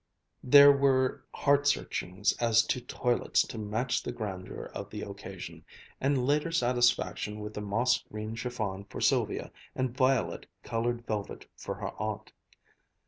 [0.43, 5.63] There were heart searchings as to toilets to match the grandeur of the occasion;
[5.99, 11.75] and later satisfaction with the moss green chiffon for Sylvia and violet colored velvet for
[11.75, 12.31] her aunt.